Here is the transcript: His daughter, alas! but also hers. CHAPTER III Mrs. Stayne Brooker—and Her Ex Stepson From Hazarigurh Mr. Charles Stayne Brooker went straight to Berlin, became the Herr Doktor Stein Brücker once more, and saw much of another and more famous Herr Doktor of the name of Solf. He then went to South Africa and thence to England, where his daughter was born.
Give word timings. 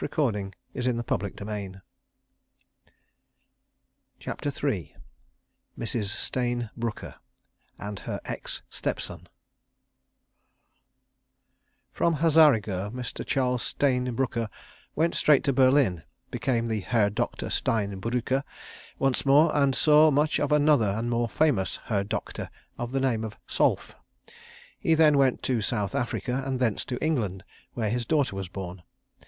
His 0.01 0.09
daughter, 0.09 0.49
alas! 0.73 0.95
but 1.05 1.11
also 1.23 1.45
hers. 1.45 1.75
CHAPTER 4.17 4.49
III 4.67 4.95
Mrs. 5.77 6.05
Stayne 6.07 6.71
Brooker—and 6.75 7.99
Her 7.99 8.19
Ex 8.25 8.63
Stepson 8.71 9.29
From 11.93 12.15
Hazarigurh 12.15 12.89
Mr. 12.89 13.23
Charles 13.23 13.61
Stayne 13.61 14.15
Brooker 14.15 14.49
went 14.95 15.13
straight 15.13 15.43
to 15.43 15.53
Berlin, 15.53 16.01
became 16.31 16.65
the 16.65 16.79
Herr 16.79 17.11
Doktor 17.11 17.51
Stein 17.51 18.01
Brücker 18.01 18.41
once 18.97 19.23
more, 19.23 19.55
and 19.55 19.75
saw 19.75 20.09
much 20.09 20.39
of 20.39 20.51
another 20.51 20.89
and 20.89 21.11
more 21.11 21.29
famous 21.29 21.75
Herr 21.85 22.03
Doktor 22.03 22.49
of 22.75 22.91
the 22.91 22.99
name 22.99 23.23
of 23.23 23.37
Solf. 23.45 23.93
He 24.79 24.95
then 24.95 25.19
went 25.19 25.43
to 25.43 25.61
South 25.61 25.93
Africa 25.93 26.41
and 26.43 26.59
thence 26.59 26.83
to 26.85 26.97
England, 27.05 27.43
where 27.73 27.91
his 27.91 28.05
daughter 28.07 28.35
was 28.35 28.47
born. 28.47 28.81